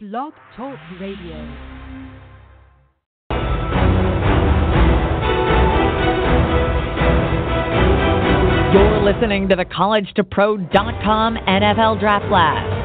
Blog 0.00 0.32
Talk 0.56 0.78
Radio. 1.00 1.34
You're 8.72 9.02
listening 9.02 9.48
to 9.48 9.56
the 9.56 9.64
College2Pro.com 9.64 11.38
NFL 11.48 11.98
Draft 11.98 12.28
Blast. 12.28 12.77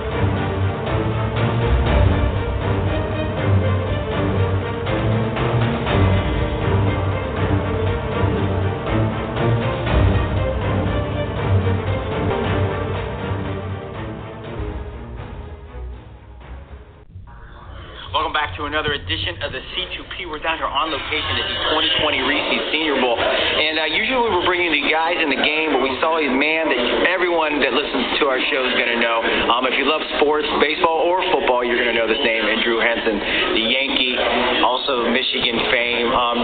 Back 18.43 18.59
to 18.59 18.67
another 18.67 18.91
edition 18.91 19.39
of 19.39 19.55
the 19.55 19.63
C2P. 19.71 20.27
We're 20.27 20.43
down 20.43 20.59
here 20.59 20.67
on 20.67 20.91
location 20.91 21.31
at 21.39 21.47
the 21.47 21.57
2020 21.79 22.27
Reese 22.27 22.75
Senior 22.75 22.99
Bowl. 22.99 23.15
And 23.15 23.79
uh, 23.79 23.87
usually 23.87 24.19
we're 24.19 24.43
bringing 24.43 24.67
the 24.67 24.83
guys 24.91 25.15
in 25.15 25.31
the 25.31 25.39
game, 25.39 25.71
but 25.71 25.79
we 25.79 25.95
saw 26.03 26.19
a 26.19 26.27
man 26.27 26.67
that 26.67 27.07
everyone 27.07 27.63
that 27.63 27.71
listens 27.71 28.19
to 28.19 28.27
our 28.27 28.43
show 28.51 28.67
is 28.67 28.75
going 28.75 28.91
to 28.91 28.99
know. 28.99 29.23
Um, 29.47 29.63
if 29.63 29.79
you 29.79 29.87
love 29.87 30.03
sports, 30.19 30.43
baseball, 30.59 31.07
or 31.07 31.23
football, 31.31 31.63
you're 31.63 31.79
going 31.79 31.95
to 31.95 31.95
know 31.95 32.03
this 32.03 32.19
name, 32.19 32.43
and 32.43 32.59
Drew 32.67 32.83
Henson, 32.83 33.15
the 33.55 33.63
Yankee, 33.63 34.19
also 34.59 35.07
Michigan 35.07 35.63
fame. 35.71 36.11
Um, 36.11 36.42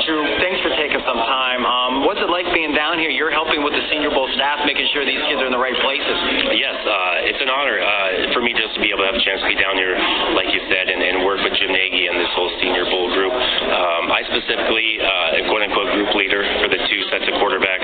Bowl 4.12 4.28
staff, 4.36 4.62
making 4.66 4.86
sure 4.94 5.06
these 5.06 5.22
kids 5.30 5.40
are 5.42 5.48
in 5.50 5.56
the 5.56 5.62
right 5.62 5.76
places. 5.82 6.18
Yes, 6.56 6.78
uh, 6.84 7.30
it's 7.30 7.42
an 7.42 7.50
honor 7.50 7.78
uh, 7.80 8.34
for 8.34 8.42
me 8.42 8.54
just 8.54 8.76
to 8.76 8.80
be 8.82 8.90
able 8.94 9.06
to 9.06 9.10
have 9.10 9.18
a 9.18 9.24
chance 9.24 9.42
to 9.42 9.50
be 9.50 9.58
down 9.58 9.78
here, 9.78 9.96
like 10.38 10.50
you 10.54 10.62
said, 10.70 10.90
and, 10.90 11.02
and 11.02 11.26
work 11.26 11.42
with 11.42 11.54
Jim 11.58 11.74
Nagy 11.74 12.08
and 12.08 12.18
this 12.18 12.32
whole 12.38 12.52
Senior 12.62 12.86
Bowl 12.90 13.10
group. 13.14 13.34
Um, 13.34 14.12
I 14.12 14.22
specifically, 14.30 15.02
uh, 15.02 15.50
quote 15.50 15.64
unquote, 15.66 15.90
group 15.94 16.12
leader 16.18 16.42
for 16.62 16.68
the 16.70 16.80
two 16.90 17.02
sets 17.10 17.26
of 17.30 17.36
quarterback 17.42 17.82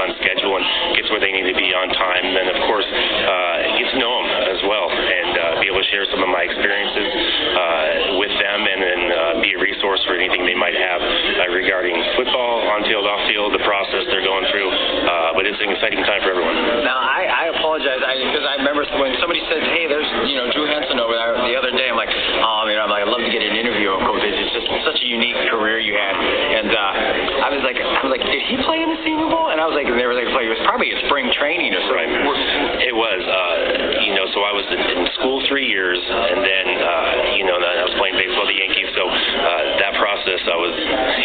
on 0.00 0.16
schedule 0.18 0.56
and 0.56 0.64
gets 0.96 1.08
where 1.12 1.20
they 1.20 1.30
need 1.30 1.46
to 1.46 1.56
be 1.56 1.70
on 1.76 1.92
time. 1.92 2.24
And 2.24 2.34
then, 2.34 2.48
of 2.50 2.58
course, 2.64 2.88
uh, 2.88 3.76
get 3.76 3.92
to 3.92 3.98
know 4.00 4.12
them 4.18 4.28
as 4.50 4.60
well 4.64 4.88
and 4.88 5.30
uh, 5.36 5.44
be 5.60 5.68
able 5.68 5.84
to 5.84 5.88
share 5.92 6.08
some 6.08 6.24
of 6.24 6.30
my 6.32 6.48
experiences 6.48 7.08
uh, 7.54 8.18
with 8.18 8.32
them 8.40 8.60
and 8.64 8.80
then 8.80 9.00
uh, 9.12 9.20
be 9.44 9.52
a 9.54 9.60
resource 9.60 10.00
for 10.08 10.16
anything 10.16 10.48
they 10.48 10.56
might 10.56 10.76
have 10.76 11.00
uh, 11.00 11.48
regarding 11.52 11.94
football, 12.16 12.64
on 12.72 12.82
field, 12.88 13.04
off 13.04 13.22
field, 13.28 13.52
the 13.52 13.64
process 13.64 14.08
they're 14.08 14.24
going 14.24 14.48
through. 14.48 14.70
Uh, 14.70 15.36
but 15.36 15.44
it's 15.44 15.60
an 15.60 15.70
exciting 15.70 16.00
time 16.08 16.24
for 16.24 16.32
everyone. 16.32 16.56
Now, 16.82 16.98
I, 16.98 17.28
I 17.28 17.44
apologize 17.52 18.00
because 18.00 18.44
I, 18.46 18.56
remember 18.60 18.84
when 19.00 19.16
somebody 19.20 19.40
said, 19.48 19.60
"Hey, 19.72 19.88
there's 19.88 20.06
you 20.28 20.36
know 20.36 20.48
Drew 20.52 20.68
Henson 20.68 21.00
over 21.00 21.16
there." 21.16 21.32
The 21.36 21.56
other 21.56 21.72
day, 21.72 21.88
I'm 21.88 21.98
like, 21.98 22.12
"Oh, 22.12 22.68
you 22.68 22.76
know, 22.76 22.84
I'm 22.86 22.92
like, 22.92 23.02
I'd 23.04 23.12
love 23.12 23.24
to 23.24 23.32
get 23.32 23.42
an 23.42 23.56
interview 23.56 23.92
of 23.92 24.04
Coach. 24.04 24.22
It's 24.24 24.52
just 24.52 24.68
such 24.84 25.00
a 25.00 25.08
unique 25.20 25.52
career 25.52 25.76
you 25.76 25.92
had." 25.92 26.16
And 26.16 26.72
uh, 26.72 27.44
I 27.44 27.48
was 27.52 27.60
like, 27.60 27.76
I 27.76 28.00
was 28.00 28.12
like, 28.16 28.24
"Did 28.24 28.42
he 28.48 28.56
play 28.64 28.80
in 28.80 28.88
the 28.88 29.00
Senior 29.04 29.28
Bowl?" 29.28 29.52
And 29.52 29.60
I 29.60 29.68
was 29.68 29.76
like, 29.76 29.86
and 29.86 30.00
they 30.00 30.08
were 30.08 30.16
like, 30.16 30.24
"It 30.24 30.48
was 30.48 30.64
probably 30.64 30.88
a 30.96 31.00
spring 31.06 31.28
training 31.36 31.76
or 31.76 31.82
something." 31.84 32.08
Right. 32.24 32.88
It 32.88 32.96
was, 32.96 33.22
uh, 33.22 34.00
you 34.08 34.16
know, 34.16 34.24
so 34.32 34.40
I 34.40 34.52
was 34.56 34.64
in, 34.72 34.80
school 35.20 35.44
three 35.52 35.68
years, 35.68 36.00
and 36.00 36.40
then, 36.40 36.66
uh, 36.80 37.36
you 37.36 37.44
know, 37.44 37.60
I 37.60 37.84
was 37.84 37.92
playing 38.00 38.16
baseball 38.16 38.48
with 38.48 38.56
the 38.56 38.60
Yankees. 38.62 38.88
So 38.96 39.04
uh, 39.04 39.84
that 39.84 39.94
process, 40.00 40.40
I 40.48 40.56
was 40.56 40.74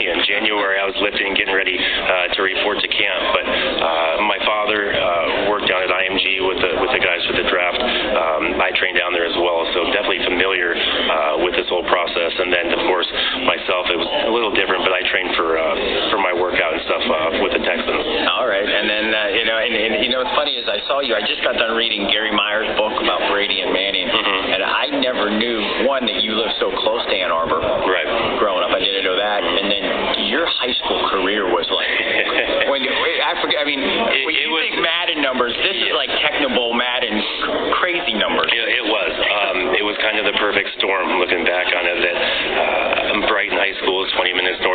in 0.04 0.20
January, 0.28 0.76
I 0.76 0.86
was 0.90 0.98
lifting, 1.00 1.32
getting 1.32 1.56
ready 1.56 1.80
uh, 1.80 2.34
to 2.36 2.40
report 2.44 2.84
to 2.84 2.90
camp. 2.92 3.22
But 3.32 3.46
different, 15.16 15.36
but 15.36 15.36
I 15.36 15.36
trained 15.36 15.36
for 15.36 15.50
uh, 15.58 15.76
for 16.12 16.20
my 16.20 16.34
workout 16.36 16.74
and 16.76 16.82
stuff 16.84 17.04
uh, 17.08 17.40
with 17.44 17.54
the 17.56 17.64
Texans. 17.64 18.06
All 18.36 18.48
right, 18.48 18.68
and 18.68 18.86
then 18.90 19.06
uh, 19.14 19.20
you 19.32 19.46
know, 19.46 19.58
and, 19.58 19.74
and 19.76 19.92
you 20.04 20.10
know, 20.12 20.24
what's 20.24 20.36
funny 20.36 20.56
is 20.60 20.66
I 20.68 20.80
saw 20.88 21.00
you. 21.02 21.16
I 21.16 21.22
just 21.24 21.42
got 21.44 21.56
done 21.56 21.76
reading 21.76 22.08
Gary 22.12 22.32
Myers' 22.36 22.70
book 22.78 23.00
about 23.02 23.32
Brady 23.32 23.62
and 23.62 23.72
Manning, 23.74 24.08
Mhm. 24.08 24.54
and 24.56 24.62
I 24.64 24.86
never 25.00 25.30
knew 25.32 25.88
one 25.88 26.06
that 26.06 26.20
you 26.24 26.36
lived 26.36 26.56
so 26.60 26.72
close 26.84 27.04
to 27.06 27.16
Ann 27.16 27.32
Arbor. 27.32 27.60
Right. 27.62 28.08
Growing 28.40 28.64
up, 28.64 28.72
I 28.72 28.80
didn't 28.80 29.04
know 29.06 29.16
that. 29.18 29.42
And 29.44 29.68
then 29.72 29.84
your 30.32 30.46
high 30.46 30.74
school 30.84 31.02
career 31.10 31.48
was 31.48 31.68
like 31.72 31.90
when 32.72 32.82
I 32.84 33.34
forget. 33.42 33.60
I 33.62 33.66
mean, 33.66 33.80
when 33.82 34.36
it 34.36 34.42
you 34.42 34.52
was- 34.52 34.64
think 34.68 34.82
Madden 34.82 35.22
numbers, 35.22 35.54
this 35.64 35.78
is 35.78 35.94
like 35.96 36.10
Tecmo 36.22 36.52
Bowl 36.56 36.74
Madden 36.74 37.16
crazy 37.80 38.14
numbers. 38.18 38.50
It, 38.52 38.68
it 38.82 38.86
was. 38.88 39.12
Um, 39.16 39.58
it 39.76 39.86
was 39.86 39.96
kind 40.02 40.18
of 40.20 40.26
the 40.26 40.36
perfect 40.40 40.70
storm 40.80 41.20
looking 41.22 41.44
back 41.46 41.68
on 41.72 41.84
it. 41.86 41.98
That 42.02 42.18
uh, 42.18 43.28
Brighton 43.30 43.58
High 43.58 43.74
School 43.84 44.04
is 44.06 44.12
20 44.18 44.34
minutes 44.34 44.60
north 44.62 44.75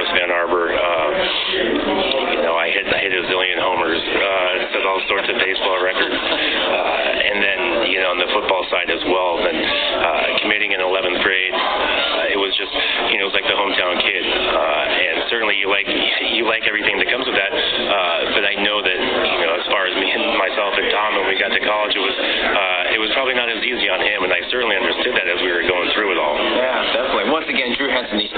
on 8.10 8.18
the 8.18 8.26
football 8.34 8.66
side 8.66 8.90
as 8.90 8.98
well. 9.06 9.38
Then 9.38 9.54
uh, 9.54 10.42
committing 10.42 10.74
in 10.74 10.82
11th 10.82 11.22
grade, 11.22 11.54
uh, 11.54 12.34
it 12.34 12.38
was 12.38 12.50
just 12.58 12.74
you 13.14 13.22
know 13.22 13.30
it 13.30 13.30
was 13.30 13.38
like 13.38 13.46
the 13.46 13.54
hometown 13.54 14.02
kid, 14.02 14.24
uh, 14.26 14.84
and 14.90 15.16
certainly 15.30 15.54
you 15.54 15.70
like 15.70 15.86
you 15.86 16.42
like 16.42 16.66
everything 16.66 16.98
that 16.98 17.06
comes 17.06 17.22
with 17.30 17.38
that. 17.38 17.52
Uh, 17.54 18.34
but 18.34 18.42
I 18.42 18.58
know 18.58 18.82
that 18.82 18.98
you 18.98 19.46
know 19.46 19.54
as 19.54 19.66
far 19.70 19.86
as 19.86 19.94
me 19.94 20.10
and 20.10 20.34
myself 20.34 20.74
and 20.74 20.90
Tom 20.90 21.22
when 21.22 21.30
we 21.30 21.38
got 21.38 21.54
to 21.54 21.62
college, 21.62 21.94
it 21.94 22.02
was 22.02 22.16
uh, 22.18 22.96
it 22.96 23.00
was 23.00 23.14
probably 23.14 23.38
not 23.38 23.46
as 23.46 23.62
easy 23.62 23.86
on 23.86 24.02
him, 24.02 24.26
and 24.26 24.34
I 24.34 24.42
certainly 24.50 24.74
understood 24.74 25.14
that 25.14 25.30
as 25.30 25.38
we 25.46 25.54
were 25.54 25.62
going 25.70 25.94
through 25.94 26.10
it 26.10 26.18
all. 26.18 26.34
Yeah, 26.34 26.90
definitely. 26.90 27.30
Once 27.30 27.46
again, 27.46 27.78
Drew 27.78 27.94
Henson, 27.94 28.18
the 28.18 28.29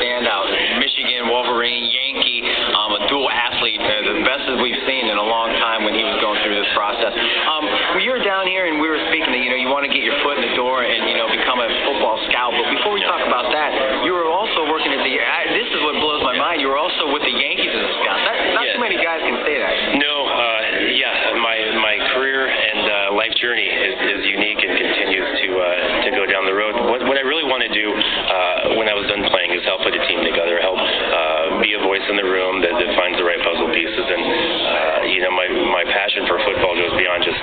scout, 12.33 12.57
but 12.57 12.67
before 12.73 12.97
we 12.97 13.05
talk 13.05 13.21
about 13.29 13.53
that, 13.53 13.71
you 14.09 14.17
were 14.17 14.25
also 14.27 14.65
working 14.73 14.89
at 14.97 15.05
the. 15.05 15.13
I, 15.21 15.53
this 15.53 15.69
is 15.69 15.81
what 15.85 16.01
blows 16.01 16.25
my 16.25 16.33
mind. 16.41 16.65
You 16.65 16.73
were 16.73 16.81
also 16.81 17.13
with 17.13 17.21
the 17.23 17.35
Yankees 17.37 17.69
as 17.69 17.85
a 17.85 17.93
scout. 18.01 18.19
Not, 18.25 18.37
not 18.57 18.65
Yeah. 18.65 18.73
too 18.73 18.83
many 18.83 18.97
guys 18.97 19.21
can 19.21 19.37
say 19.45 19.61
that. 19.61 19.73
No, 20.01 20.15
uh, 20.27 20.61
yeah, 20.97 21.37
my 21.45 21.57
my 21.79 21.95
career 22.17 22.49
and 22.49 22.81
uh, 22.89 22.97
life 23.13 23.37
journey 23.37 23.69
is, 23.69 23.95
is 24.17 24.21
unique 24.33 24.61
and 24.65 24.73
continues 24.81 25.29
to 25.45 25.49
uh, 25.61 25.65
to 26.09 26.11
go 26.17 26.25
down 26.25 26.49
the 26.49 26.57
road. 26.57 26.75
What, 26.89 27.05
what 27.05 27.17
I 27.21 27.25
really 27.29 27.45
want 27.45 27.61
to 27.69 27.73
do 27.73 27.87
uh, 27.93 28.81
when 28.81 28.89
I 28.89 28.95
was 28.97 29.05
done 29.13 29.23
playing 29.29 29.53
is 29.53 29.61
help 29.69 29.85
put 29.85 29.93
a 29.93 30.03
team 30.09 30.25
together, 30.25 30.57
help 30.65 30.81
uh, 30.81 31.61
be 31.61 31.77
a 31.77 31.81
voice 31.85 32.03
in 32.09 32.17
the 32.17 32.25
room 32.25 32.65
that, 32.65 32.73
that 32.73 32.91
finds 32.97 33.21
the 33.21 33.27
right 33.29 33.39
puzzle 33.45 33.69
pieces, 33.77 34.07
and 34.09 34.23
uh, 34.25 35.13
you 35.13 35.21
know 35.21 35.31
my 35.37 35.47
my 35.69 35.85
passion 35.85 36.25
for 36.27 36.41
football 36.49 36.73
goes 36.79 36.95
beyond 36.97 37.21
just 37.27 37.39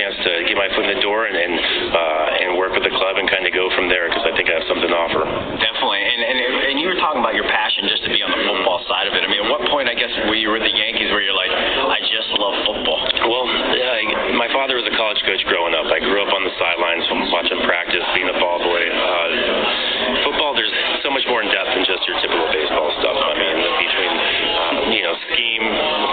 chance 0.00 0.16
to 0.24 0.30
get 0.48 0.56
my 0.56 0.68
foot 0.72 0.88
in 0.88 0.96
the 0.96 1.02
door 1.04 1.28
and 1.28 1.36
and, 1.36 1.54
uh, 1.92 2.40
and 2.40 2.48
work 2.56 2.72
with 2.72 2.84
the 2.84 2.94
club 2.96 3.20
and 3.20 3.28
kind 3.28 3.44
of 3.44 3.52
go 3.52 3.68
from 3.76 3.92
there 3.92 4.08
because 4.08 4.24
I 4.24 4.32
think 4.32 4.48
I 4.48 4.56
have 4.56 4.66
something 4.66 4.88
to 4.88 4.96
offer. 4.96 5.22
Definitely, 5.60 6.00
and, 6.00 6.20
and 6.24 6.38
and 6.72 6.74
you 6.80 6.88
were 6.88 6.96
talking 6.96 7.20
about 7.20 7.36
your 7.36 7.44
passion 7.46 7.84
just 7.84 8.08
to 8.08 8.10
be 8.10 8.24
on 8.24 8.32
the 8.32 8.40
football 8.48 8.80
side 8.88 9.06
of 9.06 9.12
it. 9.12 9.20
I 9.20 9.28
mean, 9.28 9.44
at 9.44 9.48
what 9.52 9.60
point, 9.68 9.92
I 9.92 9.96
guess, 9.96 10.10
were 10.24 10.38
you 10.38 10.48
with 10.56 10.64
the 10.64 10.72
Yankees 10.72 11.12
where 11.12 11.20
you're 11.20 11.36
like, 11.36 11.52
I 11.52 12.00
just 12.08 12.32
love 12.40 12.56
football? 12.64 13.00
Well, 13.28 13.46
uh, 13.46 14.36
my 14.40 14.48
father 14.50 14.80
was 14.80 14.86
a 14.88 14.94
college 14.96 15.20
coach 15.28 15.42
growing 15.46 15.76
up. 15.76 15.86
I 15.92 16.00
grew 16.00 16.24
up 16.24 16.32
on 16.32 16.42
the 16.42 16.54
sidelines 16.56 17.04
watching 17.28 17.60
practice, 17.68 18.04
being 18.16 18.30
a 18.30 18.38
ball 18.40 18.58
boy. 18.62 18.82
Uh, 18.88 20.24
football, 20.24 20.52
there's 20.56 20.72
so 21.04 21.10
much 21.12 21.24
more 21.28 21.44
in 21.44 21.48
depth 21.52 21.72
than 21.76 21.84
just 21.84 22.02
your 22.08 22.16
typical 22.20 22.48
baseball 22.52 22.88
stuff. 23.00 23.16
I 23.16 23.34
mean, 23.36 23.56
between 23.80 24.12
uh, 24.12 24.96
you 24.96 25.02
know 25.04 25.14
scheme, 25.30 25.64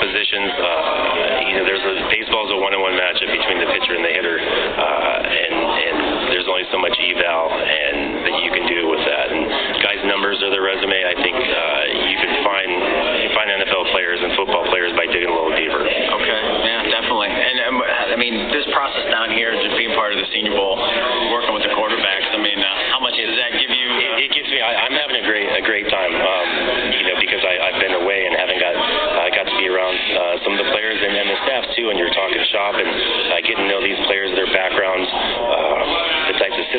positions, 0.04 0.52
uh, 0.56 1.48
you 1.48 1.54
know, 1.60 1.64
there's 1.68 1.86
a 1.86 1.96
baseball's 2.12 2.52
a 2.54 2.58
one-on-one 2.60 2.87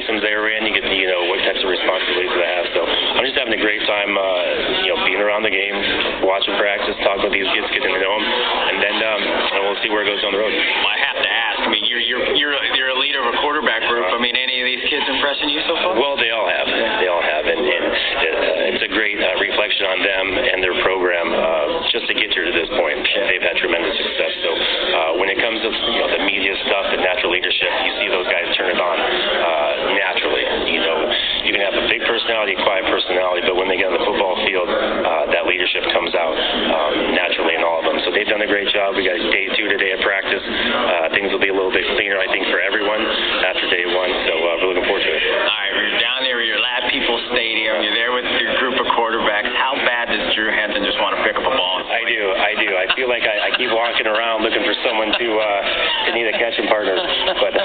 systems 0.09 0.25
they 0.25 0.33
were 0.33 0.49
in. 0.49 0.65
You 0.65 0.73
get 0.73 0.89
to, 0.89 0.97
you 0.97 1.05
know 1.05 1.29
what 1.29 1.37
types 1.45 1.61
of 1.61 1.69
responsibilities 1.69 2.33
they 2.33 2.49
have. 2.49 2.67
So 2.73 2.81
I'm 2.89 3.25
just 3.29 3.37
having 3.37 3.53
a 3.53 3.61
great 3.61 3.85
time. 3.85 4.17
Uh, 4.17 4.89
you 4.89 4.91
know, 4.97 5.05
being 5.05 5.21
around 5.21 5.45
the 5.45 5.53
game, 5.53 5.77
watching 6.25 6.57
practice, 6.57 6.97
talking 7.05 7.29
with 7.29 7.37
these 7.37 7.49
kids, 7.53 7.69
getting 7.77 7.93
to 7.93 8.01
know 8.01 8.15
them, 8.17 8.25
and 8.25 8.77
then 8.81 8.97
um, 9.05 9.21
and 9.21 9.61
we'll 9.69 9.81
see 9.85 9.93
where 9.93 10.01
it 10.01 10.09
goes 10.09 10.25
down 10.25 10.33
the 10.33 10.41
road. 10.41 10.49
I 10.49 10.97
have 11.13 11.21
to 11.21 11.29
ask. 11.29 11.59
I 11.61 11.69
mean, 11.69 11.85
you're 11.85 12.01
you're 12.01 12.25
you're 12.33 12.57
you're 12.73 12.93
a 12.97 12.99
leader 12.99 13.21
of 13.21 13.37
a 13.37 13.37
quarterback 13.45 13.85
group. 13.85 14.09
I 14.09 14.17
mean, 14.17 14.33
any 14.33 14.65
of 14.65 14.67
these 14.67 14.85
kids 14.89 15.05
impressing 15.05 15.53
you 15.53 15.61
so 15.69 15.77
far? 15.85 15.93
Well, 16.01 16.17
they 16.17 16.33
all 16.33 16.49
have. 16.49 16.69
They 17.05 17.09
all 17.13 17.21
have, 17.21 17.45
and, 17.45 17.61
and 17.61 17.85
uh, 17.93 18.71
it's 18.73 18.85
a 18.89 18.91
great 18.91 19.21
uh, 19.21 19.37
reflection 19.37 19.85
on 19.93 19.99
them 20.01 20.25
and 20.41 20.59
their 20.65 20.77
program 20.81 21.29
uh, 21.37 21.85
just 21.93 22.09
to 22.09 22.15
get 22.17 22.33
here 22.33 22.49
to 22.49 22.55
this 22.55 22.71
point. 22.73 22.97
They've 23.29 23.45
had 23.45 23.61
tremendous 23.61 23.93
success. 24.01 24.33
So 24.41 24.51
uh, 24.57 25.13
when 25.21 25.29
it 25.29 25.37
comes 25.37 25.61
to 25.61 25.69
you 25.69 26.01
know 26.01 26.09
the 26.09 26.23
media 26.25 26.57
stuff 26.65 26.88
done 38.39 38.47
a 38.47 38.55
great 38.55 38.71
job. 38.71 38.95
We 38.95 39.03
got 39.03 39.19
day 39.35 39.51
two 39.59 39.67
today 39.67 39.99
at 39.99 40.01
practice. 40.07 40.39
Uh, 40.47 41.11
things 41.11 41.35
will 41.35 41.43
be 41.43 41.51
a 41.51 41.57
little 41.57 41.75
bit 41.75 41.83
cleaner, 41.99 42.23
I 42.23 42.31
think, 42.31 42.47
for 42.55 42.63
everyone 42.63 43.03
after 43.43 43.67
day 43.67 43.83
one. 43.91 44.11
So 44.31 44.35
uh, 44.39 44.63
we're 44.63 44.71
looking 44.71 44.87
forward 44.87 45.03
to 45.03 45.11
it. 45.11 45.23
All 45.27 45.43
right, 45.43 45.75
you're 45.75 45.99
down 45.99 46.23
there, 46.23 46.39
you're 46.47 46.63
at 46.63 46.87
Peebles 46.87 47.27
Stadium, 47.35 47.83
you're 47.83 47.99
there 47.99 48.15
with 48.15 48.31
your 48.39 48.55
group 48.63 48.79
of 48.79 48.87
quarterbacks. 48.95 49.51
How 49.59 49.75
bad 49.83 50.15
does 50.15 50.23
Drew 50.39 50.55
Henson 50.55 50.87
just 50.87 51.03
want 51.03 51.19
to 51.19 51.21
pick 51.27 51.35
up 51.35 51.43
a 51.43 51.51
ball? 51.51 51.83
I 51.83 52.07
do, 52.07 52.23
I 52.31 52.53
do. 52.63 52.69
I 52.79 52.87
feel 52.95 53.11
like 53.11 53.27
I, 53.27 53.51
I 53.51 53.59
keep 53.59 53.75
walking 53.75 54.07
around 54.07 54.47
looking 54.47 54.63
for 54.63 54.77
someone 54.87 55.11
to 55.19 55.29
uh, 55.35 55.61
to 56.07 56.09
need 56.15 56.31
a 56.31 56.37
catching 56.39 56.71
partner, 56.71 56.95
but 57.43 57.58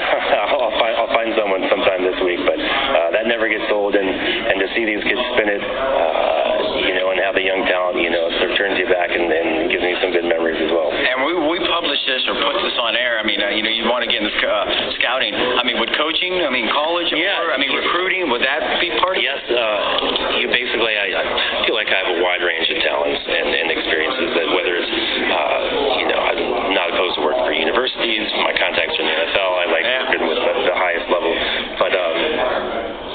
coaching? 16.34 16.46
I 16.46 16.52
mean, 16.52 16.68
college? 16.70 17.10
Yeah. 17.14 17.42
Or, 17.42 17.54
I 17.54 17.58
mean, 17.58 17.70
recruiting. 17.70 18.30
Would 18.30 18.42
that 18.42 18.80
be 18.80 18.90
part 18.98 19.16
of 19.18 19.22
Yes, 19.24 19.40
uh, 19.48 20.36
you 20.42 20.50
basically, 20.50 20.94
I, 21.00 21.06
I 21.16 21.24
feel 21.64 21.72
like 21.78 21.88
I 21.88 21.96
have 22.04 22.10
a 22.12 22.18
wide 22.20 22.42
range 22.44 22.68
of 22.68 22.76
talents 22.84 23.22
and, 23.24 23.46
and 23.56 23.66
experiences 23.72 24.36
that 24.36 24.46
whether 24.52 24.74
it's, 24.76 24.90
uh, 24.90 25.58
you 26.02 26.06
know, 26.12 26.20
I'm 26.20 26.74
not 26.76 26.92
opposed 26.92 27.16
to 27.16 27.22
working 27.24 27.40
for 27.46 27.54
universities, 27.56 28.26
my 28.44 28.52
contacts 28.52 28.92
are 28.98 29.02
in 29.02 29.08
the 29.08 29.16
NFL, 29.16 29.50
I 29.54 29.66
like 29.70 29.86
Yeah. 29.86 30.02
working 30.04 30.24
with 30.28 30.40
the, 30.44 30.52
the 30.68 30.76
highest 30.76 31.06
level, 31.08 31.32
but, 31.80 31.92
um, 31.94 32.16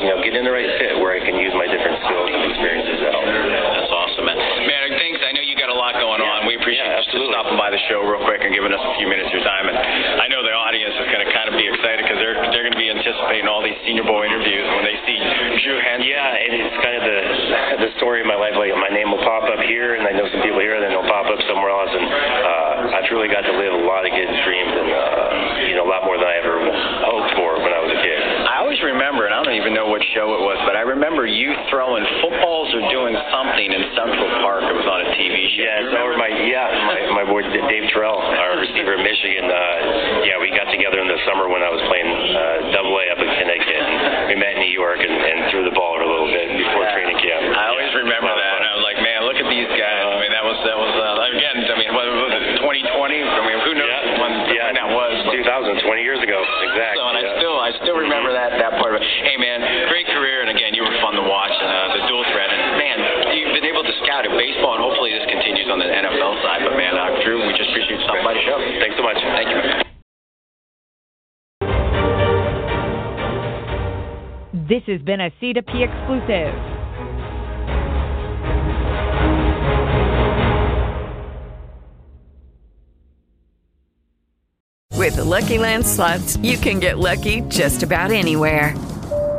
you 0.01 0.07
know, 0.09 0.17
get 0.23 0.33
in 0.33 0.47
the 0.47 0.53
right 0.55 0.71
fit 0.79 0.97
where 0.97 1.13
I 1.13 1.21
can 1.21 1.35
use 1.37 1.53
my 1.53 1.67
different 1.67 1.99
skills 2.07 2.29
and 2.31 2.41
experiences 2.49 2.99
out. 3.05 3.21
That's 3.21 3.91
awesome, 3.91 4.25
man. 4.25 4.37
Man, 4.39 4.81
thanks. 4.97 5.19
I 5.21 5.35
know 5.35 5.43
you 5.43 5.59
got 5.59 5.69
a 5.69 5.75
lot 5.77 5.93
going 5.99 6.23
on. 6.23 6.47
We 6.47 6.55
appreciate 6.55 6.87
Yeah, 6.87 7.03
you 7.03 7.29
stopping 7.29 7.59
by 7.59 7.69
the 7.69 7.81
show 7.91 8.01
real 8.07 8.23
quick 8.23 8.41
and 8.41 8.55
giving 8.55 8.71
us 8.71 8.79
a 8.79 8.91
few 8.97 9.07
minutes 9.11 9.27
of 9.29 9.35
your 9.35 9.45
time. 9.45 9.67
And 9.67 9.77
I 9.77 10.27
know 10.31 10.38
going 13.29 13.41
to 13.41 13.45
be 13.45 13.45
anticipating 13.45 13.47
all 13.47 13.61
these 13.61 13.77
Senior 13.85 14.05
Bowl 14.05 14.25
interviews 14.25 14.65
when 14.73 14.85
they 14.85 14.97
see 15.05 15.17
Drew 15.61 15.77
Henson. 15.81 16.09
Yeah, 16.09 16.33
and 16.33 16.51
it's 16.57 16.77
kind 16.81 16.95
of 16.97 17.03
the 17.05 17.19
the 17.85 17.89
story 18.01 18.21
of 18.21 18.27
my 18.27 18.35
life. 18.35 18.57
Like 18.57 18.73
my 18.73 18.89
name 18.89 19.13
will 19.13 19.21
pop 19.21 19.45
up 19.45 19.61
here, 19.69 19.95
and 19.95 20.07
I 20.07 20.11
know 20.17 20.25
some 20.33 20.41
people 20.41 20.59
here, 20.59 20.75
and 20.75 20.83
then 20.83 20.91
it'll 20.91 21.07
pop 21.07 21.29
up 21.29 21.39
somewhere 21.45 21.69
else. 21.69 21.93
And 21.93 22.05
uh, 22.05 22.97
I 22.97 23.05
truly 23.07 23.29
got 23.29 23.45
to 23.45 23.53
live 23.53 23.73
a 23.73 23.83
lot 23.85 24.05
of 24.05 24.11
kids' 24.11 24.33
dreams, 24.45 24.73
and 24.73 24.89
uh, 24.89 25.69
you 25.69 25.75
know, 25.77 25.85
a 25.85 25.91
lot 25.91 26.03
more 26.03 26.17
than 26.17 26.25
I 26.25 26.35
ever 26.41 26.57
hoped 27.05 27.31
for 27.37 27.61
when 27.61 27.71
I 27.71 27.79
was 27.83 27.91
a 27.93 27.99
kid. 28.01 28.19
I 28.49 28.65
always 28.65 28.81
remember, 28.81 29.29
and 29.29 29.33
I 29.33 29.43
don't 29.43 29.55
even 29.55 29.73
know 29.77 29.87
what 29.87 30.01
show 30.17 30.33
it 30.35 30.41
was, 30.41 30.57
but 30.65 30.73
I 30.75 30.83
remember 30.83 31.29
you 31.29 31.53
throwing 31.69 32.03
footballs 32.25 32.73
or 32.73 32.81
doing 32.89 33.13
something 33.29 33.69
in 33.69 33.81
Central 33.93 34.29
Park. 34.41 34.65
It 35.29 35.37
was 35.37 35.37
on 35.37 35.37
a 35.37 35.37
TV 35.37 35.45
show. 35.53 35.61
Yeah, 35.63 35.77
so 35.79 36.01
remember? 36.09 36.17
my 36.17 36.29
yeah, 36.49 36.65
my, 36.89 36.97
my 37.21 37.25
boy 37.29 37.41
Dave 37.45 37.85
Terrell, 37.93 38.17
our 38.17 38.57
receiver 38.59 38.97
in 38.97 39.03
Michigan. 39.05 39.45
Uh, 39.45 40.25
yeah, 40.25 40.37
we 40.41 40.49
got 40.51 40.67
together 40.73 40.99
in 40.99 41.07
the 41.07 41.19
summer 41.29 41.45
when 41.49 41.61
I 41.61 41.69
was 41.69 41.81
playing 41.87 42.09
uh, 42.09 42.73
Double 42.73 42.93
A 42.97 43.03
up 43.13 43.19
in 43.21 43.29
Connecticut. 43.29 43.77
And 43.79 44.27
we 44.33 44.35
met 44.41 44.57
in 44.57 44.65
New 44.65 44.73
York 44.73 44.99
and, 45.01 45.13
and 45.13 45.37
threw 45.53 45.63
the 45.65 45.75
ball 45.75 45.97
a 46.01 46.05
little 46.05 46.29
bit 46.33 46.49
before 46.57 46.83
Yeah. 46.85 46.95
training 46.97 47.19
camp. 47.21 47.41
I 47.53 47.65
always 47.73 47.91
remember 47.93 48.29
a 48.29 48.33
lot 48.33 48.39
of 48.39 48.43
that, 48.43 48.53
fun. 48.57 48.61
and 48.61 48.67
I 48.69 48.73
was 48.77 48.85
like, 48.89 48.99
man, 49.05 49.19
look 49.27 49.37
at 49.39 49.47
these 49.49 49.69
guys. 49.77 50.03
I 50.09 50.17
mean, 50.21 50.33
that 50.33 50.45
was 50.45 50.57
that 50.65 50.77
was 50.77 50.93
uh, 50.97 51.35
again. 51.37 51.57
I 51.69 51.75
mean, 51.77 51.91
what 51.93 52.05
was 52.09 52.33
it? 52.33 52.43
2020. 52.63 53.21
I 53.21 53.41
mean, 53.45 53.59
who 53.65 53.71
knows 53.77 53.89
Yeah, 53.89 54.21
when, 54.21 54.31
yeah, 54.55 54.65
when 54.73 54.75
that 54.81 54.89
was? 54.89 55.13
but- 55.29 55.35
2000, 55.39 55.81
20 55.85 56.03
years 56.03 56.19
ago, 56.21 56.39
exactly. 56.67 56.98
Thanks 68.79 68.95
so 68.95 69.03
much. 69.03 69.17
Thank 69.17 69.49
you. 69.49 69.89
This 74.67 74.83
has 74.87 75.01
been 75.01 75.19
a 75.19 75.31
C2P 75.41 75.81
exclusive. 75.81 76.53
With 84.95 85.15
the 85.15 85.25
Lucky 85.25 85.57
Land 85.57 85.87
slots, 85.87 86.37
you 86.37 86.57
can 86.57 86.79
get 86.79 86.99
lucky 86.99 87.41
just 87.49 87.83
about 87.83 88.11
anywhere. 88.11 88.75